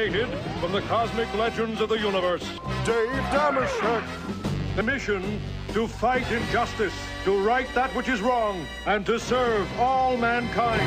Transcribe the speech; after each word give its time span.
Created 0.00 0.30
from 0.60 0.72
the 0.72 0.80
cosmic 0.88 1.30
legends 1.34 1.82
of 1.82 1.90
the 1.90 1.98
universe, 1.98 2.48
Dave 2.86 3.10
Dameshek. 3.34 4.02
The 4.74 4.82
mission 4.82 5.38
to 5.74 5.86
fight 5.86 6.24
injustice, 6.32 6.94
to 7.24 7.38
right 7.44 7.68
that 7.74 7.94
which 7.94 8.08
is 8.08 8.22
wrong, 8.22 8.66
and 8.86 9.04
to 9.04 9.20
serve 9.20 9.68
all 9.78 10.16
mankind. 10.16 10.80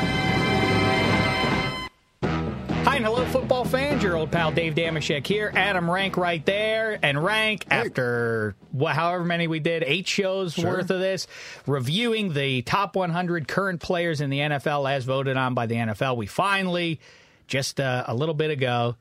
Hi 2.84 2.96
and 2.96 3.04
hello, 3.04 3.24
football 3.26 3.64
fans. 3.64 4.02
Your 4.02 4.16
old 4.16 4.32
pal 4.32 4.50
Dave 4.50 4.74
Dameshek 4.74 5.24
here. 5.24 5.52
Adam 5.54 5.88
Rank 5.88 6.16
right 6.16 6.44
there. 6.44 6.98
And 7.00 7.22
Rank, 7.22 7.66
after 7.70 8.56
wh- 8.76 8.88
however 8.90 9.24
many 9.24 9.46
we 9.46 9.60
did, 9.60 9.84
eight 9.84 10.08
shows 10.08 10.58
worth 10.58 10.90
of 10.90 10.98
this, 10.98 11.28
reviewing 11.68 12.32
the 12.32 12.62
top 12.62 12.96
100 12.96 13.46
current 13.46 13.80
players 13.80 14.20
in 14.20 14.30
the 14.30 14.40
NFL 14.40 14.90
as 14.90 15.04
voted 15.04 15.36
on 15.36 15.54
by 15.54 15.66
the 15.66 15.76
NFL. 15.76 16.16
We 16.16 16.26
finally, 16.26 16.98
just 17.46 17.80
uh, 17.80 18.04
a 18.06 18.14
little 18.14 18.34
bit 18.34 18.50
ago, 18.50 18.96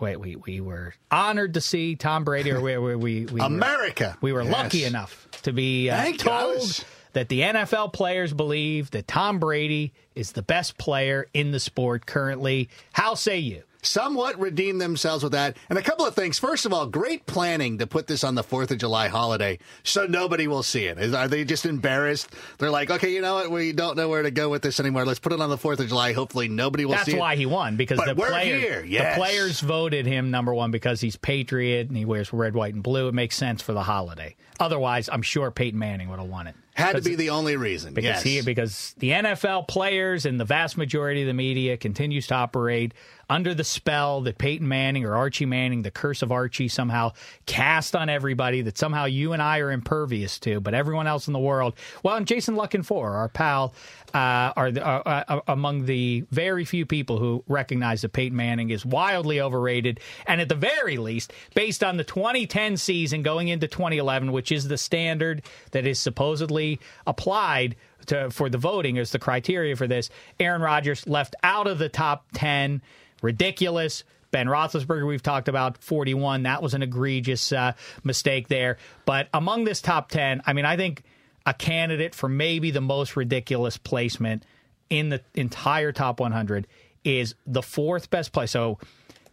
wait, 0.00 0.18
we, 0.20 0.36
we 0.36 0.60
were 0.60 0.94
honored 1.10 1.54
to 1.54 1.60
see 1.60 1.96
Tom 1.96 2.24
Brady, 2.24 2.52
or 2.52 2.60
we, 2.60 2.76
we, 2.78 2.94
we, 2.96 3.26
we 3.26 3.40
America. 3.40 4.16
Were, 4.20 4.26
we 4.26 4.32
were 4.32 4.42
Yes. 4.42 4.52
lucky 4.52 4.84
enough 4.84 5.26
to 5.42 5.52
be 5.52 5.90
uh, 5.90 5.96
Thank 5.96 6.24
you. 6.24 6.30
I 6.30 6.40
told 6.42 6.54
was- 6.58 6.84
that 7.14 7.28
the 7.30 7.40
NFL 7.40 7.92
players 7.94 8.32
believe 8.32 8.90
that 8.92 9.08
Tom 9.08 9.38
Brady 9.38 9.92
is 10.14 10.32
the 10.32 10.42
best 10.42 10.76
player 10.78 11.26
in 11.32 11.50
the 11.52 11.58
sport 11.60 12.06
currently. 12.06 12.68
How 12.92 13.14
say 13.14 13.38
you? 13.38 13.62
Somewhat 13.82 14.38
redeem 14.38 14.78
themselves 14.78 15.22
with 15.22 15.32
that. 15.32 15.56
And 15.68 15.78
a 15.78 15.82
couple 15.82 16.06
of 16.06 16.14
things. 16.14 16.38
First 16.38 16.66
of 16.66 16.72
all, 16.72 16.86
great 16.86 17.26
planning 17.26 17.78
to 17.78 17.86
put 17.86 18.06
this 18.06 18.24
on 18.24 18.34
the 18.34 18.42
4th 18.42 18.70
of 18.70 18.78
July 18.78 19.08
holiday 19.08 19.58
so 19.82 20.06
nobody 20.06 20.46
will 20.48 20.62
see 20.62 20.84
it. 20.86 20.98
Is, 20.98 21.14
are 21.14 21.28
they 21.28 21.44
just 21.44 21.66
embarrassed? 21.66 22.30
They're 22.58 22.70
like, 22.70 22.90
okay, 22.90 23.12
you 23.12 23.20
know 23.20 23.34
what? 23.34 23.50
We 23.50 23.72
don't 23.72 23.96
know 23.96 24.08
where 24.08 24.22
to 24.22 24.30
go 24.30 24.48
with 24.48 24.62
this 24.62 24.80
anymore. 24.80 25.04
Let's 25.04 25.20
put 25.20 25.32
it 25.32 25.40
on 25.40 25.50
the 25.50 25.58
4th 25.58 25.80
of 25.80 25.88
July. 25.88 26.12
Hopefully 26.12 26.48
nobody 26.48 26.84
will 26.84 26.92
That's 26.92 27.04
see 27.06 27.12
it. 27.12 27.14
That's 27.14 27.20
why 27.20 27.36
he 27.36 27.46
won 27.46 27.76
because 27.76 27.98
But 27.98 28.06
the 28.06 28.14
we're 28.14 28.30
player- 28.30 28.58
here, 28.58 28.84
yes. 28.84 29.14
the 29.14 29.20
players 29.20 29.60
voted 29.60 30.06
him 30.06 30.30
number 30.30 30.52
one 30.54 30.70
because 30.70 31.00
he's 31.00 31.16
patriot 31.16 31.88
and 31.88 31.96
he 31.96 32.04
wears 32.04 32.32
red, 32.32 32.54
white, 32.54 32.74
and 32.74 32.82
blue. 32.82 33.08
It 33.08 33.14
makes 33.14 33.36
sense 33.36 33.62
for 33.62 33.72
the 33.72 33.82
holiday. 33.82 34.36
Otherwise, 34.60 35.08
I'm 35.10 35.22
sure 35.22 35.50
Peyton 35.50 35.78
Manning 35.78 36.08
would 36.08 36.18
have 36.18 36.28
won 36.28 36.48
it. 36.48 36.56
Had 36.74 36.94
to 36.96 37.02
be 37.02 37.16
the 37.16 37.30
only 37.30 37.56
reason. 37.56 37.92
because 37.92 38.04
yes. 38.08 38.22
he 38.22 38.40
because 38.42 38.94
the 38.98 39.10
NFL 39.10 39.66
players 39.66 40.26
and 40.26 40.38
the 40.38 40.44
vast 40.44 40.76
majority 40.76 41.22
of 41.22 41.26
the 41.26 41.34
media 41.34 41.76
continues 41.76 42.28
to 42.28 42.36
operate 42.36 42.94
under 43.30 43.54
the 43.54 43.64
spell 43.64 44.22
that 44.22 44.38
Peyton 44.38 44.66
Manning 44.66 45.04
or 45.04 45.14
Archie 45.14 45.46
Manning, 45.46 45.82
the 45.82 45.90
curse 45.90 46.22
of 46.22 46.32
Archie, 46.32 46.68
somehow 46.68 47.12
cast 47.46 47.94
on 47.94 48.08
everybody 48.08 48.62
that 48.62 48.78
somehow 48.78 49.04
you 49.04 49.32
and 49.32 49.42
I 49.42 49.58
are 49.58 49.70
impervious 49.70 50.38
to, 50.40 50.60
but 50.60 50.74
everyone 50.74 51.06
else 51.06 51.26
in 51.26 51.32
the 51.32 51.38
world. 51.38 51.74
Well, 52.02 52.16
and 52.16 52.26
Jason 52.26 52.56
La 52.56 52.66
Canfora, 52.66 53.12
our 53.12 53.28
pal, 53.28 53.74
uh, 54.14 54.52
are, 54.56 54.70
the, 54.70 54.82
are 54.82 55.02
uh, 55.06 55.40
among 55.46 55.84
the 55.84 56.24
very 56.30 56.64
few 56.64 56.86
people 56.86 57.18
who 57.18 57.44
recognize 57.48 58.02
that 58.02 58.14
Peyton 58.14 58.36
Manning 58.36 58.70
is 58.70 58.86
wildly 58.86 59.40
overrated, 59.40 60.00
and 60.26 60.40
at 60.40 60.48
the 60.48 60.54
very 60.54 60.96
least, 60.96 61.32
based 61.54 61.84
on 61.84 61.98
the 61.98 62.04
2010 62.04 62.78
season 62.78 63.22
going 63.22 63.48
into 63.48 63.68
2011, 63.68 64.32
which 64.32 64.50
is 64.50 64.68
the 64.68 64.78
standard 64.78 65.42
that 65.72 65.86
is 65.86 65.98
supposedly 65.98 66.80
applied 67.06 67.76
to, 68.08 68.30
for 68.30 68.48
the 68.48 68.58
voting 68.58 68.96
is 68.96 69.12
the 69.12 69.18
criteria 69.18 69.76
for 69.76 69.86
this. 69.86 70.10
Aaron 70.38 70.60
Rodgers 70.60 71.06
left 71.06 71.34
out 71.42 71.66
of 71.66 71.78
the 71.78 71.88
top 71.88 72.26
10. 72.34 72.82
Ridiculous. 73.22 74.04
Ben 74.30 74.46
Roethlisberger, 74.46 75.06
we've 75.06 75.22
talked 75.22 75.48
about 75.48 75.78
41. 75.78 76.42
That 76.42 76.62
was 76.62 76.74
an 76.74 76.82
egregious 76.82 77.50
uh, 77.50 77.72
mistake 78.04 78.48
there. 78.48 78.76
But 79.06 79.28
among 79.32 79.64
this 79.64 79.80
top 79.80 80.10
10, 80.10 80.42
I 80.46 80.52
mean, 80.52 80.66
I 80.66 80.76
think 80.76 81.02
a 81.46 81.54
candidate 81.54 82.14
for 82.14 82.28
maybe 82.28 82.70
the 82.70 82.82
most 82.82 83.16
ridiculous 83.16 83.78
placement 83.78 84.44
in 84.90 85.08
the 85.08 85.22
entire 85.34 85.92
top 85.92 86.20
100 86.20 86.66
is 87.04 87.34
the 87.46 87.62
fourth 87.62 88.10
best 88.10 88.32
play. 88.32 88.46
So 88.46 88.78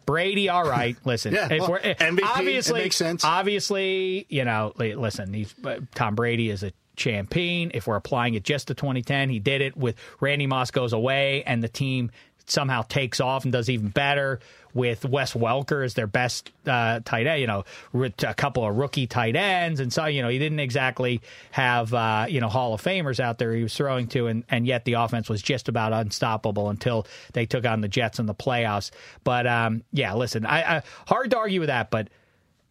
Brady, 0.06 0.50
all 0.50 0.68
right. 0.68 0.98
Listen, 1.06 1.34
Yeah, 1.34 1.48
well, 1.60 1.80
MVP, 1.80 2.20
obviously, 2.24 2.82
makes 2.82 2.96
sense. 2.96 3.24
Obviously, 3.24 4.26
you 4.30 4.46
know, 4.46 4.74
listen, 4.78 5.34
he's, 5.34 5.54
uh, 5.64 5.80
Tom 5.94 6.16
Brady 6.16 6.50
is 6.50 6.64
a 6.64 6.72
champion. 6.96 7.72
If 7.74 7.88
we're 7.88 7.96
applying 7.96 8.36
it 8.36 8.44
just 8.44 8.68
to 8.68 8.74
2010, 8.74 9.30
he 9.30 9.40
did 9.40 9.62
it 9.62 9.76
with 9.76 9.96
Randy 10.20 10.48
Moss 10.48 10.72
goes 10.72 10.94
away 10.94 11.44
and 11.44 11.64
the 11.64 11.70
team 11.70 12.12
somehow 12.48 12.82
takes 12.84 13.20
off 13.20 13.44
and 13.44 13.52
does 13.54 13.70
even 13.70 13.90
better 13.90 14.40
with 14.74 15.06
Wes 15.06 15.34
Welker 15.34 15.86
as 15.86 15.94
their 15.94 16.08
best 16.08 16.52
uh, 16.68 17.00
tight 17.04 17.28
end. 17.28 17.42
You 17.42 17.48
know, 17.48 17.64
with 17.94 18.24
a 18.24 18.34
couple 18.34 18.68
of 18.68 18.76
rookie 18.76 19.08
tight 19.08 19.36
ends, 19.36 19.80
and 19.80 19.92
so 19.92 20.06
you 20.06 20.22
know 20.22 20.30
he 20.30 20.38
didn't 20.38 20.60
exactly 20.60 21.22
have 21.52 21.94
uh, 21.94 22.26
you 22.30 22.42
know 22.42 22.50
Hall 22.50 22.74
of 22.74 22.82
Famers 22.82 23.20
out 23.20 23.38
there 23.38 23.54
he 23.54 23.64
was 23.64 23.74
throwing 23.76 24.08
to, 24.10 24.28
and 24.28 24.44
and 24.50 24.68
yet 24.68 24.86
the 24.86 24.94
offense 24.94 25.30
was 25.30 25.42
just 25.42 25.70
about 25.70 25.94
unstoppable 25.94 26.70
until 26.70 27.08
they 27.34 27.46
took 27.46 27.66
on 27.66 27.82
the 27.82 27.88
Jets 27.88 28.20
in 28.20 28.26
the 28.26 28.36
playoffs. 28.36 28.92
But 29.24 29.48
um, 29.48 29.84
yeah, 29.92 30.14
listen, 30.14 30.46
I, 30.46 30.78
I 30.78 30.84
hard 31.08 31.32
to 31.32 31.38
argue 31.38 31.60
with 31.60 31.70
that, 31.70 31.90
but. 31.90 32.10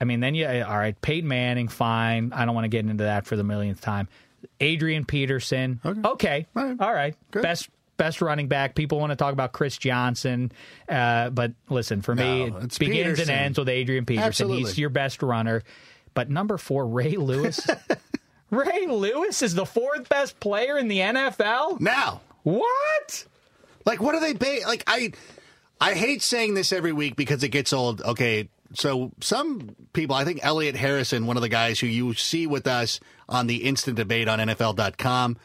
I 0.00 0.06
mean, 0.06 0.18
then 0.20 0.34
you 0.34 0.46
all 0.46 0.76
right. 0.76 1.00
Peyton 1.00 1.28
Manning, 1.28 1.68
fine. 1.68 2.32
I 2.34 2.44
don't 2.44 2.54
want 2.54 2.64
to 2.64 2.68
get 2.68 2.84
into 2.84 3.04
that 3.04 3.26
for 3.26 3.36
the 3.36 3.44
millionth 3.44 3.80
time. 3.80 4.08
Adrian 4.60 5.04
Peterson, 5.04 5.80
okay, 5.84 6.46
All 6.54 6.64
right. 6.64 6.80
all 6.80 6.92
right. 6.92 7.14
Best 7.30 7.70
best 7.96 8.20
running 8.22 8.48
back. 8.48 8.74
People 8.74 8.98
want 8.98 9.10
to 9.10 9.16
talk 9.16 9.32
about 9.32 9.52
Chris 9.52 9.76
Johnson, 9.78 10.50
uh, 10.88 11.30
but 11.30 11.52
listen, 11.68 12.02
for 12.02 12.14
me, 12.14 12.50
No, 12.50 12.56
it 12.58 12.78
begins 12.78 12.78
Peterson. 12.78 13.30
and 13.30 13.40
ends 13.40 13.58
with 13.58 13.68
Adrian 13.68 14.04
Peterson. 14.06 14.26
Absolutely. 14.26 14.62
He's 14.70 14.78
your 14.78 14.90
best 14.90 15.22
runner. 15.22 15.62
But 16.14 16.30
number 16.30 16.58
four, 16.58 16.86
Ray 16.86 17.16
Lewis. 17.16 17.60
Ray 18.50 18.86
Lewis 18.86 19.42
is 19.42 19.54
the 19.54 19.66
fourth 19.66 20.08
best 20.08 20.38
player 20.38 20.78
in 20.78 20.88
the 20.88 20.98
NFL. 20.98 21.80
now, 21.80 22.20
What? 22.44 23.26
Like, 23.84 24.00
what 24.00 24.14
are 24.14 24.20
they 24.20 24.32
ba- 24.32 24.66
like? 24.66 24.84
I 24.86 25.12
I 25.80 25.94
hate 25.94 26.22
saying 26.22 26.54
this 26.54 26.72
every 26.72 26.92
week 26.92 27.16
because 27.16 27.42
it 27.42 27.48
gets 27.48 27.72
old. 27.72 28.00
Okay, 28.00 28.48
so 28.74 29.12
some 29.20 29.74
people, 29.92 30.14
I 30.16 30.24
think 30.24 30.40
Elliot 30.42 30.76
Harrison, 30.76 31.26
one 31.26 31.36
of 31.36 31.42
the 31.42 31.48
guys 31.48 31.80
who 31.80 31.86
you 31.86 32.14
see 32.14 32.46
with 32.46 32.66
us 32.66 33.00
on 33.28 33.46
the 33.46 33.56
instant 33.64 33.96
debate 33.96 34.28
on 34.28 34.38
NFL.com, 34.38 35.36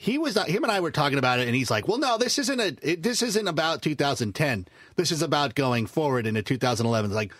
he 0.00 0.16
was 0.16 0.38
him 0.44 0.62
and 0.62 0.70
I 0.72 0.78
were 0.78 0.92
talking 0.92 1.18
about 1.18 1.40
it, 1.40 1.46
and 1.48 1.56
he's 1.56 1.70
like, 1.72 1.88
"Well, 1.88 1.98
no, 1.98 2.16
this 2.18 2.38
isn't 2.38 2.60
a 2.60 2.76
it, 2.82 3.02
this 3.02 3.20
isn't 3.20 3.48
about 3.48 3.82
2010. 3.82 4.66
This 4.96 5.10
is 5.10 5.22
about 5.22 5.54
going 5.56 5.86
forward 5.86 6.24
into 6.26 6.40
2011." 6.42 7.10
It's 7.10 7.16
like, 7.16 7.32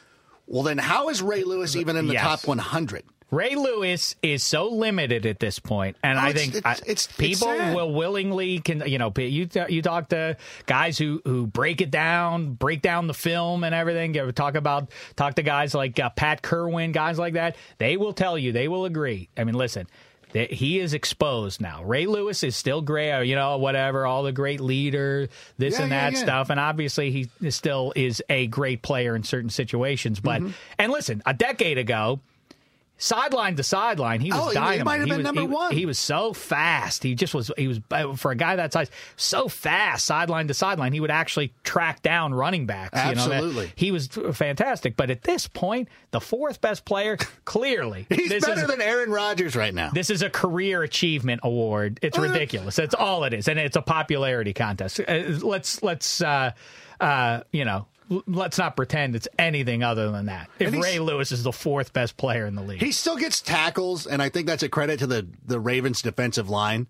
well, 0.49 0.65
then 0.65 0.79
how 0.79 1.09
is 1.09 1.23
Ray 1.23 1.45
Lewis 1.45 1.77
even 1.77 1.97
in 1.97 2.07
the 2.09 2.15
Yes. 2.15 2.23
top 2.23 2.47
100? 2.49 3.05
Ray 3.31 3.55
Lewis 3.57 4.17
is 4.23 4.43
so 4.43 4.69
limited 4.71 5.27
at 5.27 5.39
this 5.39 5.59
point, 5.59 5.99
and 6.03 6.19
Oh, 6.19 6.23
I 6.23 6.33
think 6.33 6.55
it's- 6.55 6.81
it's- 6.81 7.07
it's 7.07 7.17
people 7.19 7.49
will 7.75 7.93
willingly 7.93 8.59
can 8.59 8.83
you 8.87 8.97
know 8.99 9.13
you 9.17 9.47
you 9.69 9.83
talk 9.83 10.09
to 10.09 10.37
guys 10.67 10.97
who 10.99 11.21
who 11.27 11.47
break 11.47 11.81
it 11.83 11.91
down, 11.91 12.55
break 12.55 12.81
down 12.83 13.07
the 13.07 13.15
film 13.15 13.63
and 13.65 13.75
everything. 13.75 14.15
You 14.15 14.33
talk 14.33 14.55
about 14.57 14.89
talk 15.15 15.35
to 15.35 15.43
guys 15.43 15.75
like 15.75 16.01
uh, 16.01 16.09
Pat 16.11 16.43
Kirwan, 16.43 16.91
guys 16.93 17.19
like 17.19 17.35
that. 17.35 17.55
They 17.77 17.97
will 17.99 18.15
tell 18.15 18.37
you, 18.39 18.51
they 18.51 18.67
will 18.67 18.85
agree. 18.87 19.29
I 19.37 19.45
mean, 19.45 19.55
listen. 19.55 19.87
That 20.33 20.53
He 20.53 20.79
is 20.79 20.95
exposed 20.95 21.61
now. 21.61 21.83
Ray 21.85 22.07
Lewis 22.07 22.43
is 22.43 22.57
still 22.57 22.83
great, 22.83 23.13
uh, 23.13 23.21
you 23.21 23.35
know, 23.35 23.57
whatever, 23.59 24.07
all 24.07 24.23
the 24.23 24.33
great 24.33 24.61
leader, 24.61 25.29
this 25.57 25.75
Yeah, 25.75 25.83
and 25.83 25.91
yeah, 25.91 26.11
that 26.11 26.13
yeah. 26.17 26.23
stuff. 26.23 26.51
And 26.51 26.59
obviously, 26.61 27.11
he 27.11 27.51
still 27.51 27.93
is 27.97 28.23
a 28.29 28.47
great 28.47 28.83
player 28.83 29.15
in 29.17 29.23
certain 29.23 29.51
situations. 29.51 30.21
But, 30.21 30.43
Mm-hmm. 30.43 30.51
and 30.79 30.93
listen, 30.93 31.23
a 31.27 31.35
decade 31.35 31.79
ago, 31.79 32.21
sideline 32.99 33.57
to 33.57 33.63
sideline, 33.63 34.21
he 34.21 34.31
was 34.31 34.41
Oh, 34.57 34.61
he- 34.61 34.79
he 34.79 34.83
might 34.85 34.99
have 35.01 35.09
been 35.09 35.19
was, 35.19 35.25
number 35.25 35.41
he- 35.43 35.47
one. 35.47 35.73
He 35.73 35.87
was 35.87 35.99
so 35.99 36.33
fast. 36.33 37.03
He 37.03 37.15
just 37.15 37.33
was. 37.35 37.51
He 37.57 37.69
was 37.69 37.81
uh, 37.91 38.15
for 38.15 38.31
a 38.33 38.37
guy 38.37 38.57
that 38.57 38.73
size, 38.73 38.91
so 39.17 39.49
fast, 39.49 40.05
sideline 40.05 40.49
to 40.49 40.55
sideline. 40.55 40.93
He 40.93 41.01
would 41.01 41.11
actually 41.11 41.53
track 41.65 42.03
down 42.03 42.35
running 42.35 42.67
backs. 42.67 42.99
You 42.99 43.15
know, 43.15 43.29
that- 43.29 43.35
Absolutely. 43.37 43.73
he 43.77 43.91
was 43.93 44.09
fantastic. 44.33 44.97
But 44.97 45.11
at 45.11 45.23
this 45.23 45.47
point, 45.49 45.89
the 46.11 46.21
fourth 46.21 46.61
best 46.61 46.85
player, 46.85 47.17
clearly, 47.45 48.07
He's 48.11 48.29
better 48.45 48.61
is, 48.63 48.67
than 48.67 48.81
Aaron 48.83 49.11
Rodgers 49.11 49.55
right 49.57 49.73
now. 49.75 49.91
this 49.95 50.11
is 50.11 50.23
a 50.23 50.31
career 50.31 50.83
achievement 50.83 51.41
award. 51.45 52.01
It's 52.03 52.19
Oh, 52.19 52.23
ridiculous. 52.23 52.77
That's 52.77 52.95
all 52.95 53.25
it 53.25 53.33
is, 53.33 53.49
and 53.49 53.59
it's 53.59 53.77
a 53.77 53.83
popularity 53.83 54.53
contest. 54.53 55.01
Uh, 55.01 55.23
let's 55.43 55.83
let's 55.83 56.21
uh, 56.21 56.51
uh, 57.01 57.41
you 57.53 57.65
know. 57.65 57.87
Let's 58.27 58.57
not 58.59 58.75
pretend 58.77 59.17
it's 59.17 59.29
anything 59.39 59.83
other 59.83 60.11
than 60.11 60.27
that. 60.27 60.49
If 60.59 60.73
Ray 60.73 60.99
Lewis 60.99 61.31
is 61.33 61.43
the 61.43 61.53
fourth 61.53 61.93
best 61.93 62.17
player 62.17 62.47
in 62.47 62.55
the 62.55 62.63
league, 62.63 62.81
He 62.81 62.93
still 62.93 63.17
gets 63.17 63.41
tackles, 63.41 64.07
and 64.07 64.23
I 64.23 64.29
think 64.31 64.47
that's 64.47 64.63
a 64.63 64.69
credit 64.69 65.01
to 65.01 65.07
the 65.07 65.27
the 65.45 65.61
Ravens 65.61 66.01
defensive 66.03 66.49
line. 66.49 66.87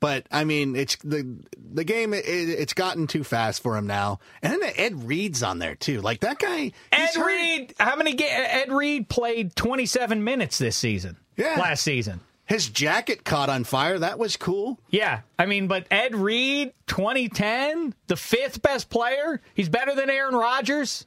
But 0.00 0.26
I 0.30 0.44
mean, 0.44 0.76
it's 0.76 0.96
the 1.04 1.44
the 1.56 1.84
game. 1.84 2.14
It, 2.14 2.24
it's 2.26 2.72
gotten 2.72 3.06
too 3.06 3.22
fast 3.22 3.62
for 3.62 3.76
him 3.76 3.86
now, 3.86 4.18
and 4.42 4.52
then 4.52 4.72
Ed 4.76 5.04
Reed's 5.04 5.42
on 5.42 5.58
there 5.58 5.74
too. 5.74 6.00
Like 6.00 6.20
that 6.20 6.38
guy, 6.38 6.72
Ed. 6.90 7.16
Reed, 7.16 7.74
how 7.78 7.96
many? 7.96 8.14
Ga- 8.14 8.24
Ed 8.30 8.72
Reed 8.72 9.08
played 9.10 9.54
27 9.56 10.24
minutes 10.24 10.58
this 10.58 10.74
season. 10.76 11.16
Yeah. 11.36 11.56
last 11.58 11.82
season. 11.82 12.20
His 12.50 12.68
jacket 12.68 13.22
caught 13.22 13.48
on 13.48 13.62
fire. 13.62 13.96
That 14.00 14.18
was 14.18 14.36
cool. 14.36 14.80
Yeah, 14.90 15.20
I 15.38 15.46
mean, 15.46 15.68
but 15.68 15.86
Ed 15.88 16.16
Reed, 16.16 16.72
2010, 16.88 17.94
the 18.08 18.16
fifth 18.16 18.60
best 18.60 18.90
player. 18.90 19.40
He's 19.54 19.68
better 19.68 19.94
than 19.94 20.10
Aaron 20.10 20.34
Rodgers. 20.34 21.06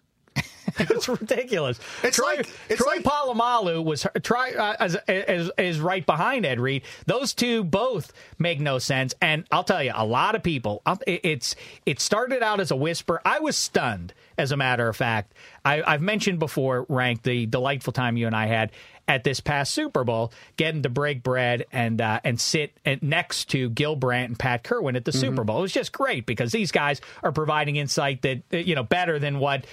it's 0.79 1.07
ridiculous. 1.07 1.79
It's 2.03 2.17
Troy, 2.17 2.35
like- 2.37 2.49
it's 2.69 2.81
Troy 2.81 2.95
like- 2.95 3.03
Polamalu 3.03 3.83
was 3.83 4.05
Troy 4.23 4.51
uh, 4.57 4.75
as, 4.79 4.95
as, 5.07 5.51
is 5.57 5.79
right 5.79 6.05
behind 6.05 6.45
Ed 6.45 6.59
Reed. 6.59 6.83
Those 7.05 7.33
two 7.33 7.63
both 7.63 8.11
make 8.39 8.59
no 8.59 8.79
sense, 8.79 9.13
and 9.21 9.45
I'll 9.51 9.63
tell 9.63 9.83
you, 9.83 9.91
a 9.95 10.05
lot 10.05 10.35
of 10.35 10.43
people. 10.43 10.81
It- 11.07 11.21
It's 11.23 11.55
it 11.85 11.99
started 11.99 12.41
out 12.43 12.59
as 12.59 12.71
a 12.71 12.75
whisper. 12.75 13.21
I 13.25 13.39
was 13.39 13.57
stunned, 13.57 14.13
as 14.37 14.51
a 14.51 14.57
matter 14.57 14.87
of 14.87 14.95
fact. 14.95 15.33
I, 15.65 15.81
I've 15.81 16.01
mentioned 16.01 16.39
before, 16.39 16.85
Rank, 16.89 17.23
the 17.23 17.45
delightful 17.45 17.93
time 17.93 18.17
you 18.17 18.27
and 18.27 18.35
I 18.35 18.47
had 18.47 18.71
at 19.07 19.23
this 19.25 19.41
past 19.41 19.73
Super 19.73 20.03
Bowl, 20.05 20.31
getting 20.55 20.83
to 20.83 20.89
break 20.89 21.23
bread 21.23 21.65
and 21.73 21.99
uh, 22.01 22.21
and 22.23 22.39
sit 22.39 22.71
at, 22.85 23.03
next 23.03 23.49
to 23.49 23.69
Gil 23.69 23.95
Brandt 23.97 24.29
and 24.29 24.39
Pat 24.39 24.63
Kirwan 24.63 24.95
at 24.95 25.03
the 25.05 25.11
Super 25.11 25.43
Bowl. 25.43 25.59
It 25.59 25.61
was 25.61 25.73
just 25.73 25.91
great 25.91 26.25
because 26.25 26.51
these 26.53 26.71
guys 26.71 27.01
are 27.21 27.31
providing 27.33 27.75
insight 27.75 28.21
that 28.21 28.43
uh, 28.53 28.57
you 28.57 28.75
know 28.75 28.83
better 28.83 29.19
than 29.19 29.39
what 29.39 29.65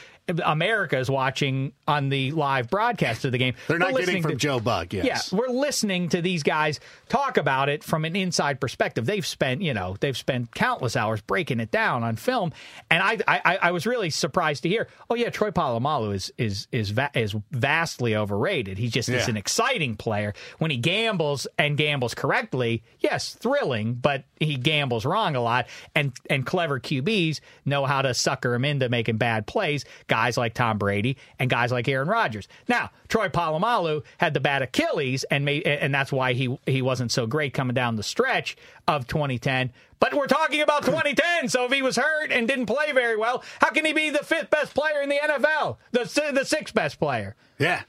America 0.44 0.98
is 0.98 1.10
watching 1.10 1.72
on 1.88 2.08
the 2.08 2.30
live 2.32 2.70
broadcast 2.70 3.24
of 3.24 3.32
the 3.32 3.38
game. 3.38 3.54
They're 3.66 3.78
not 3.78 3.88
getting 3.90 3.96
listening 4.06 4.22
from 4.22 4.30
to- 4.32 4.36
Joe 4.36 4.60
Buck. 4.60 4.92
Yes. 4.92 5.32
yeah, 5.32 5.38
we're 5.38 5.48
listening 5.48 6.08
to 6.10 6.22
these 6.22 6.42
guys 6.42 6.78
talk 7.08 7.36
about 7.36 7.68
it 7.68 7.82
from 7.82 8.04
an 8.04 8.14
inside 8.14 8.60
perspective. 8.60 9.06
They've 9.06 9.26
spent, 9.26 9.62
you 9.62 9.74
know, 9.74 9.96
they've 10.00 10.16
spent 10.16 10.54
countless 10.54 10.94
hours 10.96 11.20
breaking 11.22 11.58
it 11.60 11.70
down 11.70 12.04
on 12.04 12.16
film, 12.16 12.52
and 12.90 13.02
I, 13.02 13.18
I, 13.26 13.58
I 13.62 13.70
was 13.72 13.86
really 13.86 14.10
surprised 14.10 14.62
to 14.62 14.68
hear, 14.68 14.88
oh 15.08 15.14
yeah, 15.14 15.30
Troy 15.30 15.50
Polamalu 15.50 16.14
is 16.14 16.32
is 16.38 16.68
is 16.70 16.90
va- 16.90 17.10
is 17.14 17.34
vastly 17.50 18.14
overrated. 18.14 18.78
He 18.78 18.88
just 18.88 19.08
is 19.08 19.26
an 19.28 19.36
exciting 19.36 19.96
player 19.96 20.34
when 20.58 20.70
he 20.70 20.76
gambles 20.76 21.46
and 21.58 21.76
gambles 21.76 22.14
correctly. 22.14 22.82
Yes, 23.00 23.34
thrilling, 23.34 23.94
but 23.94 24.24
he 24.38 24.56
gambles 24.56 25.04
wrong 25.04 25.34
a 25.36 25.40
lot, 25.42 25.66
and 25.94 26.12
and 26.28 26.44
clever 26.46 26.78
QBs 26.78 27.40
know 27.64 27.86
how 27.86 28.02
to 28.02 28.14
sucker 28.14 28.54
him 28.54 28.64
into 28.64 28.88
making 28.88 29.16
bad 29.16 29.46
plays. 29.46 29.84
Guys 30.06 30.19
like 30.36 30.54
Tom 30.54 30.78
Brady 30.78 31.16
and 31.38 31.48
guys 31.48 31.72
like 31.72 31.88
Aaron 31.88 32.08
Rodgers. 32.08 32.48
Now, 32.68 32.90
Troy 33.08 33.28
Polamalu 33.28 34.02
had 34.18 34.34
the 34.34 34.40
bad 34.40 34.62
Achilles, 34.62 35.24
and 35.24 35.48
and 35.48 35.94
that's 35.94 36.12
why 36.12 36.32
he 36.32 36.58
he 36.66 36.82
wasn't 36.82 37.12
so 37.12 37.26
great 37.26 37.54
coming 37.54 37.74
down 37.74 37.96
the 37.96 38.02
stretch 38.02 38.56
of 38.86 39.06
2010. 39.06 39.72
But 39.98 40.14
we're 40.14 40.26
talking 40.26 40.62
about 40.62 40.84
2010, 40.84 41.48
so 41.48 41.66
if 41.66 41.72
he 41.72 41.82
was 41.82 41.96
hurt 41.96 42.32
and 42.32 42.48
didn't 42.48 42.66
play 42.66 42.92
very 42.92 43.16
well, 43.16 43.44
how 43.60 43.70
can 43.70 43.84
he 43.84 43.92
be 43.92 44.10
the 44.10 44.24
fifth 44.24 44.50
best 44.50 44.74
player 44.74 45.02
in 45.02 45.08
the 45.08 45.16
NFL, 45.16 45.76
the 45.92 46.32
the 46.34 46.44
sixth 46.44 46.74
best 46.74 46.98
player? 46.98 47.36
Yeah. 47.58 47.82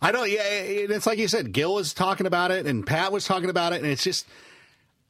I 0.00 0.10
don't. 0.10 0.28
Yeah, 0.28 0.42
it's 0.42 1.06
like 1.06 1.18
you 1.18 1.28
said. 1.28 1.52
Gil 1.52 1.74
was 1.74 1.94
talking 1.94 2.26
about 2.26 2.50
it, 2.50 2.66
and 2.66 2.84
Pat 2.84 3.12
was 3.12 3.24
talking 3.24 3.50
about 3.50 3.72
it, 3.72 3.82
and 3.82 3.86
it's 3.86 4.02
just. 4.02 4.26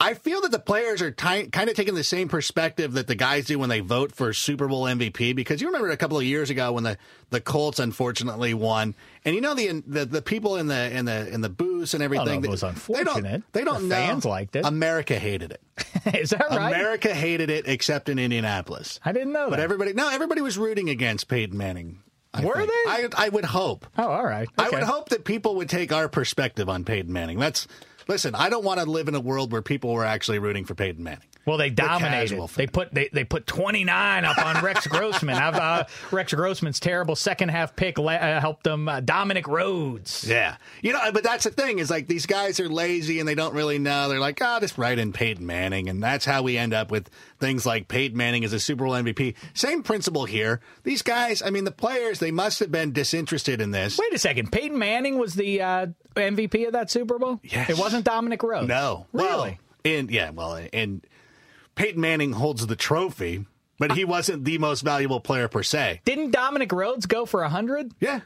I 0.00 0.14
feel 0.14 0.40
that 0.40 0.50
the 0.50 0.58
players 0.58 1.00
are 1.00 1.12
ti 1.12 1.46
kind 1.46 1.70
of 1.70 1.76
taking 1.76 1.94
the 1.94 2.02
same 2.02 2.28
perspective 2.28 2.94
that 2.94 3.06
the 3.06 3.14
guys 3.14 3.44
do 3.46 3.56
when 3.58 3.68
they 3.68 3.78
vote 3.78 4.10
for 4.12 4.32
Super 4.32 4.66
Bowl 4.66 4.82
MVP. 4.84 5.36
Because 5.36 5.60
you 5.60 5.68
remember 5.68 5.90
a 5.90 5.96
couple 5.96 6.18
of 6.18 6.24
years 6.24 6.50
ago 6.50 6.72
when 6.72 6.82
the, 6.82 6.98
the 7.30 7.40
Colts 7.40 7.78
unfortunately 7.78 8.52
won, 8.52 8.96
and 9.24 9.34
you 9.34 9.40
know 9.40 9.54
the 9.54 9.80
the, 9.86 10.04
the 10.04 10.20
people 10.22 10.56
in 10.56 10.66
the 10.66 10.90
in 10.96 11.04
the 11.04 11.28
in 11.32 11.40
the 11.40 11.48
booths 11.48 11.94
and 11.94 12.02
oh, 12.02 12.06
everything. 12.06 12.40
if 12.40 12.44
it 12.44 12.50
was 12.50 12.62
they- 12.62 12.68
unfortunate. 12.68 13.06
They 13.06 13.20
don't, 13.22 13.52
they 13.52 13.64
don't 13.64 13.82
The 13.88 13.94
know. 13.94 14.06
fans 14.06 14.24
liked 14.24 14.56
it. 14.56 14.64
America 14.66 15.16
hated 15.16 15.52
it. 15.52 15.60
Is 16.16 16.30
that 16.30 16.48
right? 16.50 16.74
America 16.74 17.14
hated 17.14 17.48
it, 17.48 17.68
except 17.68 18.08
in 18.08 18.18
Indianapolis. 18.18 18.98
I 19.04 19.12
didn't 19.12 19.32
know 19.32 19.50
But 19.50 19.56
that. 19.58 19.62
everybody, 19.62 19.92
no, 19.92 20.08
everybody 20.10 20.40
was 20.40 20.58
rooting 20.58 20.88
against 20.90 21.28
Peyton 21.28 21.56
Manning. 21.56 22.00
I 22.34 22.44
Were 22.44 22.54
think. 22.56 22.68
they? 22.70 22.90
I, 22.90 23.08
I 23.26 23.28
would 23.28 23.44
hope. 23.44 23.86
oh, 23.98 24.08
all 24.08 24.24
right. 24.24 24.48
I 24.58 24.70
would 24.70 24.82
hope 24.84 25.10
that 25.10 25.24
people 25.24 25.56
would 25.56 25.68
take 25.68 25.92
our 25.92 26.08
perspective 26.08 26.68
on 26.68 26.82
Peyton 26.82 27.12
Manning. 27.12 27.38
That's 27.38 27.68
listen. 28.08 28.34
I 28.34 28.48
don't 28.48 28.64
want 28.64 28.80
to 28.80 28.86
live 28.86 29.08
in 29.08 29.14
a 29.14 29.20
world 29.20 29.52
where 29.52 29.62
people 29.62 29.92
were 29.92 30.04
actually 30.04 30.38
rooting 30.38 30.64
for 30.64 30.74
Peyton 30.74 31.02
Manning. 31.02 31.20
Well, 31.44 31.56
they 31.56 31.70
dominated. 31.70 32.36
casual 32.36 32.46
They 32.48 32.66
put 32.66 32.94
they, 32.94 33.08
they 33.12 33.24
put 33.24 33.46
29 33.46 34.24
up 34.24 34.38
on 34.38 34.64
Rex 34.64 34.86
Grossman. 34.88 35.36
I've, 35.36 35.54
uh, 35.54 35.84
Rex 36.10 36.32
Grossman's 36.32 36.78
terrible 36.78 37.16
second 37.16 37.48
half 37.50 37.74
pick 37.74 37.98
uh, 37.98 38.40
helped 38.40 38.64
them. 38.64 38.88
Uh, 38.88 39.00
Dominic 39.00 39.48
Rhodes. 39.48 40.24
Yeah, 40.26 40.56
you 40.82 40.92
know, 40.92 41.10
but 41.12 41.24
that's 41.24 41.44
the 41.44 41.50
thing 41.50 41.78
is 41.78 41.90
like 41.90 42.06
these 42.06 42.26
guys 42.26 42.60
are 42.60 42.68
lazy 42.68 43.18
and 43.18 43.28
they 43.28 43.34
don't 43.34 43.54
really 43.54 43.78
know. 43.78 44.08
They're 44.08 44.20
like, 44.20 44.38
oh, 44.40 44.58
just 44.60 44.78
write 44.78 44.98
in 44.98 45.12
Peyton 45.12 45.44
Manning, 45.46 45.88
and 45.88 46.02
that's 46.02 46.24
how 46.24 46.42
we 46.42 46.56
end 46.56 46.74
up 46.74 46.90
with 46.90 47.10
things 47.40 47.66
like 47.66 47.88
Peyton 47.88 48.16
Manning 48.16 48.44
as 48.44 48.52
a 48.52 48.60
Super 48.60 48.84
Bowl 48.84 48.94
MVP. 48.94 49.34
Same 49.54 49.82
principle 49.82 50.24
here. 50.24 50.60
These 50.84 51.02
guys, 51.02 51.42
I 51.42 51.50
mean, 51.50 51.64
the 51.64 51.72
players, 51.72 52.20
they 52.20 52.30
must 52.30 52.60
have 52.60 52.70
been 52.70 52.92
disinterested 52.92 53.60
in 53.60 53.72
this. 53.72 53.98
Wait 53.98 54.12
a 54.12 54.18
second. 54.18 54.52
Peyton 54.52 54.78
Manning 54.78 55.18
was 55.18 55.34
the 55.34 55.60
uh, 55.60 55.86
MVP 56.14 56.66
of 56.66 56.72
that 56.74 56.90
Super 56.90 57.18
Bowl. 57.18 57.40
Yes. 57.42 57.68
It 57.68 57.78
wasn't 57.78 58.04
Dominic 58.04 58.42
Rhodes. 58.42 58.68
No, 58.68 59.06
really. 59.12 59.26
Well, 59.26 59.58
and 59.84 60.10
yeah, 60.10 60.30
well, 60.30 60.60
and 60.72 61.04
Peyton 61.74 62.00
Manning 62.00 62.32
holds 62.32 62.66
the 62.66 62.76
trophy, 62.76 63.46
but 63.78 63.92
he 63.92 64.04
wasn't 64.04 64.44
the 64.44 64.58
most 64.58 64.82
valuable 64.82 65.20
player 65.20 65.48
per 65.48 65.62
se. 65.62 66.00
Didn't 66.04 66.30
Dominic 66.30 66.72
Rhodes 66.72 67.06
go 67.06 67.26
for 67.26 67.42
hundred? 67.44 67.92
Yeah. 68.00 68.20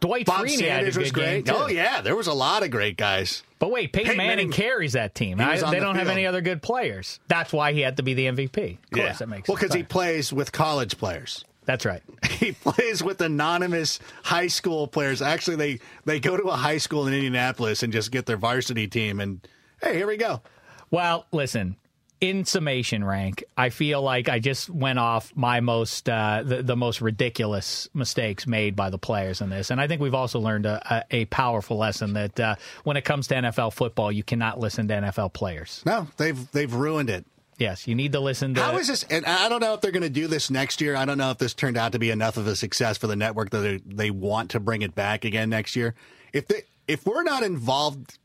Dwight 0.00 0.26
Bob 0.26 0.44
Freeney 0.44 0.50
had 0.68 0.84
a 0.84 0.92
Sanders 0.92 0.94
good 0.96 1.02
was 1.02 1.12
great. 1.12 1.50
Oh 1.50 1.66
yeah, 1.68 2.02
there 2.02 2.16
was 2.16 2.26
a 2.26 2.34
lot 2.34 2.62
of 2.62 2.70
great 2.70 2.96
guys. 2.98 3.42
But 3.58 3.70
wait, 3.70 3.92
Peyton, 3.92 4.08
Peyton 4.08 4.16
Manning, 4.18 4.36
Manning- 4.48 4.52
carries 4.52 4.92
that 4.92 5.14
team. 5.14 5.40
I- 5.40 5.56
they 5.58 5.60
the 5.70 5.80
don't 5.80 5.94
have 5.96 6.08
any 6.08 6.26
other 6.26 6.42
good 6.42 6.60
players. 6.60 7.20
That's 7.28 7.52
why 7.52 7.72
he 7.72 7.80
had 7.80 7.96
to 7.96 8.02
be 8.02 8.12
the 8.12 8.26
MVP. 8.26 8.78
Of 8.84 8.90
course, 8.90 9.18
that 9.18 9.28
makes 9.28 9.48
well 9.48 9.56
because 9.56 9.72
he 9.74 9.82
plays 9.82 10.32
with 10.32 10.52
college 10.52 10.98
players. 10.98 11.44
That's 11.64 11.84
right. 11.84 12.02
He 12.34 12.52
plays 12.52 13.02
with 13.02 13.22
anonymous 13.22 14.00
high 14.24 14.48
school 14.48 14.86
players. 14.86 15.22
Actually, 15.22 15.56
they 15.56 15.78
they 16.04 16.20
go 16.20 16.36
to 16.36 16.42
a 16.44 16.56
high 16.56 16.76
school 16.76 17.06
in 17.06 17.14
Indianapolis 17.14 17.82
and 17.82 17.90
just 17.90 18.10
get 18.10 18.26
their 18.26 18.36
varsity 18.36 18.86
team. 18.86 19.18
And 19.20 19.40
hey, 19.80 19.94
here 19.94 20.06
we 20.06 20.18
go. 20.18 20.42
Well, 20.90 21.24
listen. 21.32 21.76
In 22.20 22.44
summation, 22.44 23.04
rank, 23.04 23.44
I 23.56 23.68
feel 23.68 24.00
like 24.00 24.28
I 24.28 24.38
just 24.38 24.70
went 24.70 24.98
off 24.98 25.32
my 25.36 25.60
most 25.60 26.08
uh, 26.08 26.42
the, 26.44 26.62
the 26.62 26.76
most 26.76 27.00
ridiculous 27.02 27.88
mistakes 27.92 28.46
made 28.46 28.74
by 28.74 28.88
the 28.88 28.98
players 28.98 29.40
in 29.40 29.50
this, 29.50 29.70
and 29.70 29.80
I 29.80 29.88
think 29.88 30.00
we've 30.00 30.14
also 30.14 30.40
learned 30.40 30.64
a, 30.64 31.04
a, 31.10 31.22
a 31.22 31.24
powerful 31.26 31.76
lesson 31.76 32.14
that 32.14 32.40
uh, 32.40 32.54
when 32.84 32.96
it 32.96 33.04
comes 33.04 33.26
to 33.28 33.34
NFL 33.34 33.74
football, 33.74 34.10
you 34.10 34.22
cannot 34.22 34.58
listen 34.58 34.88
to 34.88 34.94
NFL 34.94 35.34
players. 35.34 35.82
No, 35.84 36.06
they've 36.16 36.50
they've 36.52 36.72
ruined 36.72 37.10
it. 37.10 37.26
Yes, 37.58 37.86
you 37.86 37.94
need 37.94 38.12
to 38.12 38.20
listen 38.20 38.54
to. 38.54 38.62
How 38.62 38.76
is 38.78 38.88
this? 38.88 39.04
And 39.04 39.24
I 39.26 39.48
don't 39.48 39.60
know 39.60 39.74
if 39.74 39.80
they're 39.80 39.92
going 39.92 40.02
to 40.02 40.10
do 40.10 40.26
this 40.26 40.50
next 40.50 40.80
year. 40.80 40.96
I 40.96 41.04
don't 41.04 41.18
know 41.18 41.30
if 41.30 41.38
this 41.38 41.54
turned 41.54 41.76
out 41.76 41.92
to 41.92 41.98
be 41.98 42.10
enough 42.10 42.36
of 42.36 42.46
a 42.46 42.56
success 42.56 42.98
for 42.98 43.06
the 43.06 43.16
network 43.16 43.50
that 43.50 43.60
they, 43.60 43.76
they 43.86 44.10
want 44.10 44.50
to 44.52 44.60
bring 44.60 44.82
it 44.82 44.94
back 44.94 45.24
again 45.24 45.50
next 45.50 45.76
year. 45.76 45.94
If 46.32 46.48
they 46.48 46.62
if 46.88 47.06
we're 47.06 47.22
not 47.22 47.42
involved 47.42 48.18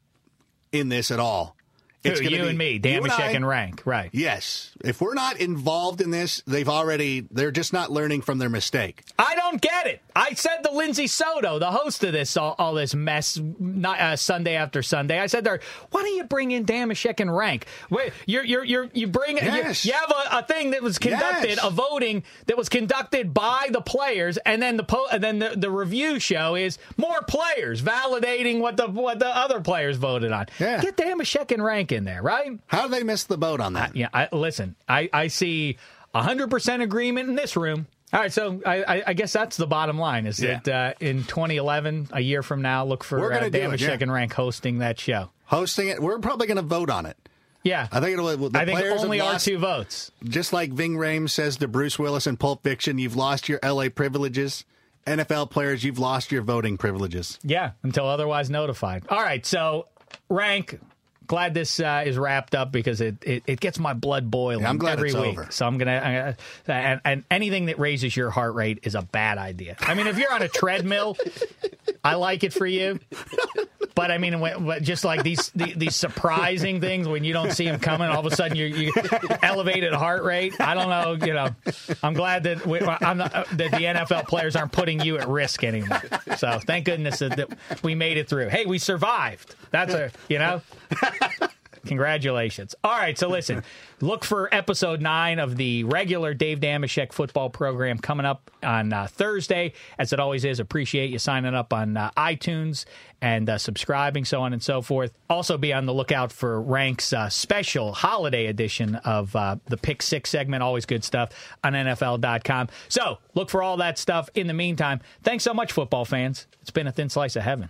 in 0.71 0.89
this 0.89 1.11
at 1.11 1.19
all, 1.19 1.55
It's 2.03 2.21
you 2.21 2.29
be 2.29 2.35
and 2.37 2.57
me, 2.57 2.79
Dameshek 2.79 3.19
I. 3.19 3.31
and 3.31 3.45
Rank, 3.45 3.81
right? 3.85 4.09
Yes. 4.13 4.71
If 4.83 5.01
we're 5.01 5.15
not 5.15 5.37
involved 5.37 5.99
in 5.99 6.11
this, 6.11 6.41
they've 6.47 6.69
already, 6.69 7.27
they're 7.29 7.51
just 7.51 7.73
not 7.73 7.91
learning 7.91 8.21
from 8.21 8.37
their 8.37 8.47
mistake. 8.49 9.03
I 9.19 9.35
don't 9.35 9.59
get 9.61 9.85
it. 9.87 10.01
I 10.15 10.33
said 10.33 10.61
to 10.63 10.71
Lindsay 10.71 11.07
Soto, 11.07 11.59
the 11.59 11.71
host 11.71 12.01
of 12.05 12.13
this, 12.13 12.37
all, 12.37 12.55
all 12.57 12.73
this 12.73 12.95
mess, 12.95 13.37
not, 13.59 13.99
uh, 13.99 14.15
Sunday 14.15 14.55
after 14.55 14.81
Sunday. 14.81 15.19
I 15.19 15.27
said 15.27 15.43
to 15.43 15.49
her, 15.51 15.59
"Why 15.91 16.01
don't 16.03 16.15
you 16.15 16.23
bring 16.23 16.51
in 16.51 16.65
Dameshek 16.65 17.19
and 17.19 17.35
Rank? 17.35 17.65
Wait, 17.89 18.13
you're 18.25 18.43
you're 18.43 18.63
you're 18.63 18.89
you 18.93 19.07
bring 19.07 19.37
Yes. 19.37 19.85
you, 19.85 19.91
you 19.91 19.97
have 19.97 20.11
a, 20.11 20.37
a 20.39 20.43
thing 20.43 20.71
that 20.71 20.81
was 20.81 20.97
conducted, 20.99 21.49
Yes. 21.51 21.59
a 21.63 21.69
voting 21.69 22.23
that 22.47 22.57
was 22.57 22.69
conducted 22.69 23.33
by 23.33 23.67
the 23.71 23.81
players, 23.81 24.37
and 24.45 24.61
then 24.61 24.77
the 24.77 24.83
po- 24.83 25.07
and 25.11 25.23
then 25.23 25.39
the, 25.39 25.53
the 25.55 25.71
review 25.71 26.19
show 26.19 26.55
is 26.55 26.77
more 26.97 27.21
players 27.23 27.81
validating 27.81 28.59
what 28.59 28.77
the 28.77 28.87
what 28.87 29.19
the 29.19 29.27
other 29.27 29.61
players 29.61 29.97
voted 29.97 30.31
on. 30.31 30.47
Yeah. 30.59 30.81
Get 30.81 30.95
Dameshek 30.97 31.51
and 31.51 31.63
Rank 31.63 31.88
in 31.91 32.03
there, 32.03 32.21
right? 32.21 32.59
How 32.67 32.83
do 32.83 32.89
they 32.89 33.03
miss 33.03 33.23
the 33.25 33.37
boat 33.37 33.59
on 33.59 33.73
that? 33.73 33.95
Yeah, 33.95 34.09
I, 34.13 34.29
listen, 34.31 34.75
I, 34.87 35.09
I 35.11 35.27
see 35.27 35.77
100% 36.13 36.81
agreement 36.81 37.29
in 37.29 37.35
this 37.35 37.55
room. 37.55 37.87
All 38.11 38.19
right, 38.19 38.33
so 38.33 38.59
I, 38.65 38.83
I, 38.83 39.03
I 39.07 39.13
guess 39.13 39.31
that's 39.33 39.55
the 39.57 39.67
bottom 39.67 39.99
line 39.99 40.25
is 40.25 40.39
Yeah. 40.39 40.59
that 40.63 40.67
uh, 40.67 40.93
in 40.99 41.23
2011, 41.25 42.09
a 42.11 42.19
year 42.21 42.41
from 42.41 42.61
now, 42.61 42.83
look 42.85 43.03
for 43.03 43.31
uh, 43.31 43.35
gonna 43.37 43.49
do 43.51 43.59
it, 43.59 43.69
Dameshek 43.69 43.79
yeah. 43.81 43.97
and 44.01 44.11
Rank 44.11 44.33
hosting 44.33 44.79
that 44.79 44.99
show. 44.99 45.29
Hosting 45.45 45.89
it, 45.89 46.01
we're 46.01 46.17
probably 46.19 46.47
going 46.47 46.57
to 46.57 46.63
vote 46.63 46.89
on 46.89 47.05
it. 47.05 47.17
Yeah. 47.63 47.87
I 47.91 47.99
think 47.99 48.13
it'll, 48.13 48.49
the 48.49 48.57
I 48.57 48.65
think 48.65 48.79
players 48.79 49.03
only 49.03 49.19
have 49.19 49.33
our 49.33 49.39
two 49.39 49.57
votes. 49.59 50.11
just 50.23 50.53
like 50.53 50.71
Ving 50.71 50.95
Rhames 50.95 51.31
says 51.31 51.57
to 51.57 51.67
Bruce 51.67 51.99
Willis 51.99 52.25
in 52.25 52.37
Pulp 52.37 52.63
Fiction, 52.63 52.97
you've 52.97 53.15
lost 53.15 53.47
your 53.49 53.59
LA 53.63 53.89
privileges. 53.89 54.65
NFL 55.05 55.49
players, 55.49 55.83
you've 55.83 55.97
lost 55.99 56.31
your 56.31 56.41
voting 56.41 56.77
privileges. 56.77 57.39
Yeah, 57.43 57.71
until 57.83 58.05
otherwise 58.07 58.49
notified. 58.49 59.07
All 59.09 59.21
right, 59.21 59.43
so 59.45 59.87
Rank, 60.29 60.79
glad 61.29 61.53
this 61.53 61.79
uh, 61.79 62.03
is 62.05 62.17
wrapped 62.17 62.55
up 62.55 62.71
because 62.71 62.99
it, 62.99 63.15
it, 63.23 63.43
it 63.47 63.59
gets 63.61 63.77
my 63.79 63.93
blood 63.93 64.29
boiling 64.29 64.61
Yeah, 64.63 64.69
I'm 64.69 64.77
glad 64.79 64.93
every 64.97 65.09
it's 65.11 65.17
week. 65.17 65.27
over. 65.27 65.47
So 65.51 65.65
I'm 65.65 65.77
gonna, 65.77 65.95
I'm 66.03 66.13
gonna 66.67 66.79
and, 66.79 67.01
and 67.05 67.23
anything 67.31 67.67
that 67.67 67.79
raises 67.79 68.17
your 68.17 68.31
heart 68.31 68.55
rate 68.55 68.79
is 68.83 68.95
a 68.95 69.03
bad 69.03 69.37
idea. 69.37 69.77
I 69.79 69.93
mean, 69.93 70.07
if 70.07 70.17
you're 70.17 70.33
on 70.33 70.41
a 70.41 70.47
treadmill, 70.49 71.15
I 72.03 72.15
like 72.15 72.43
it 72.43 72.51
for 72.51 72.65
you. 72.65 72.99
But 73.95 74.11
I 74.11 74.17
mean, 74.17 74.39
when, 74.39 74.83
just 74.83 75.03
like 75.03 75.23
these 75.23 75.49
the, 75.55 75.73
these 75.75 75.95
surprising 75.95 76.81
things 76.81 77.07
when 77.07 77.23
you 77.23 77.33
don't 77.33 77.51
see 77.51 77.65
them 77.65 77.79
coming, 77.79 78.09
all 78.09 78.25
of 78.25 78.31
a 78.31 78.35
sudden 78.35 78.57
you 78.57 78.91
elevated 79.43 79.93
heart 79.93 80.23
rate. 80.23 80.59
I 80.59 80.73
don't 80.73 80.89
know. 80.89 81.25
You 81.25 81.33
know, 81.33 81.49
I'm 82.03 82.13
glad 82.13 82.43
that 82.43 82.65
we, 82.65 82.79
I'm 82.81 83.17
not, 83.17 83.33
uh, 83.33 83.43
that 83.53 83.71
the 83.71 83.77
NFL 83.77 84.27
players 84.27 84.55
aren't 84.55 84.71
putting 84.71 85.01
you 85.01 85.17
at 85.17 85.27
risk 85.27 85.63
anymore. 85.63 86.01
So 86.37 86.59
thank 86.59 86.85
goodness 86.85 87.19
that, 87.19 87.35
that 87.37 87.83
we 87.83 87.95
made 87.95 88.17
it 88.17 88.29
through. 88.29 88.49
Hey, 88.49 88.65
we 88.65 88.79
survived. 88.79 89.55
That's 89.71 89.93
a 89.93 90.11
you 90.27 90.39
know. 90.39 90.61
Congratulations. 91.85 92.75
All 92.83 92.97
right, 92.97 93.17
so 93.17 93.27
listen, 93.27 93.63
look 94.01 94.23
for 94.23 94.53
episode 94.53 95.01
nine 95.01 95.39
of 95.39 95.57
the 95.57 95.83
regular 95.83 96.33
Dave 96.33 96.59
Dameshek 96.59 97.13
football 97.13 97.49
program 97.49 97.97
coming 97.97 98.25
up 98.25 98.51
on 98.63 98.93
uh, 98.93 99.07
Thursday. 99.07 99.73
As 99.97 100.13
it 100.13 100.19
always 100.19 100.45
is, 100.45 100.59
appreciate 100.59 101.09
you 101.09 101.19
signing 101.19 101.55
up 101.55 101.73
on 101.73 101.97
uh, 101.97 102.11
iTunes 102.17 102.85
and 103.21 103.49
uh, 103.49 103.57
subscribing, 103.57 104.25
so 104.25 104.41
on 104.41 104.53
and 104.53 104.63
so 104.63 104.81
forth. 104.81 105.13
Also, 105.29 105.57
be 105.57 105.73
on 105.73 105.85
the 105.85 105.93
lookout 105.93 106.31
for 106.31 106.61
Rank's 106.61 107.11
uh, 107.13 107.29
special 107.29 107.93
holiday 107.93 108.47
edition 108.47 108.95
of 108.95 109.35
uh, 109.35 109.57
the 109.65 109.77
Pick 109.77 110.01
Six 110.01 110.29
segment. 110.29 110.63
Always 110.63 110.85
good 110.85 111.03
stuff 111.03 111.29
on 111.63 111.73
NFL.com. 111.73 112.69
So 112.87 113.19
look 113.33 113.49
for 113.49 113.61
all 113.63 113.77
that 113.77 113.97
stuff. 113.97 114.29
In 114.35 114.47
the 114.47 114.53
meantime, 114.53 115.01
thanks 115.23 115.43
so 115.43 115.53
much, 115.53 115.71
football 115.71 116.05
fans. 116.05 116.47
It's 116.61 116.71
been 116.71 116.87
a 116.87 116.91
thin 116.91 117.09
slice 117.09 117.35
of 117.35 117.43
heaven. 117.43 117.69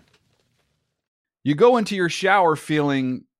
You 1.43 1.55
go 1.55 1.77
into 1.77 1.95
your 1.95 2.09
shower 2.09 2.55
feeling 2.55 3.23